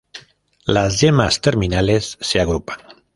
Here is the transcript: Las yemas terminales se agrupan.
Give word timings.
Las 0.65 0.99
yemas 0.99 1.41
terminales 1.41 2.17
se 2.21 2.41
agrupan. 2.41 2.79